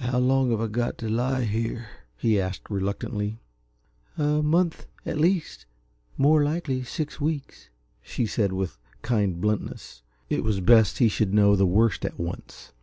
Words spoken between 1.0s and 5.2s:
lie here?" he asked, reluctantly. "A month, at